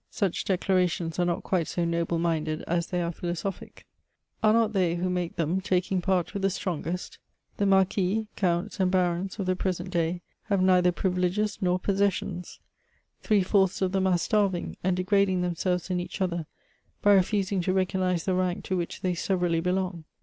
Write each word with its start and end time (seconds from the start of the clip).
Such 0.09 0.45
declarations 0.45 1.19
are 1.19 1.25
not 1.25 1.43
quite 1.43 1.67
so 1.67 1.85
noble 1.85 2.17
minded 2.17 2.63
as 2.63 2.87
they 2.87 3.03
are 3.03 3.11
philo 3.11 3.33
sophic. 3.33 3.83
Are 4.41 4.51
not 4.51 4.73
they 4.73 4.95
who 4.95 5.11
make 5.11 5.35
them 5.35 5.61
taking 5.61 6.01
part 6.01 6.33
with 6.33 6.41
the 6.41 6.49
strongest? 6.49 7.19
The 7.57 7.67
Marquis, 7.67 8.25
Counts 8.35 8.79
and 8.79 8.89
Barons 8.89 9.37
of 9.37 9.45
the 9.45 9.55
pres^it 9.55 9.91
day 9.91 10.23
have 10.45 10.59
neither 10.59 10.91
privileges 10.91 11.59
nor 11.61 11.77
possessions; 11.77 12.59
three 13.21 13.43
fourths 13.43 13.79
of 13.83 13.91
them 13.91 14.07
are 14.07 14.17
starving, 14.17 14.75
and 14.83 14.97
degrading 14.97 15.41
themselves 15.43 15.91
and 15.91 16.01
each 16.01 16.19
other 16.19 16.47
by 17.03 17.13
refusing 17.13 17.61
to 17.61 17.71
recognise 17.71 18.25
the 18.25 18.33
rank 18.33 18.63
to 18.63 18.75
which 18.77 19.01
they 19.01 19.13
severally 19.13 19.59
belong. 19.59 20.05